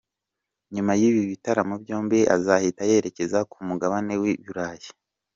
[0.75, 4.89] Nyuma y’ibi bitaramo byombi azahita yerekeza ku mugabane w’i Burayi.